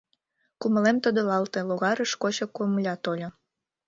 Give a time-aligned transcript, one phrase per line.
[0.59, 3.29] Кумылем тодылалте, логарыш кочо комыля тольо.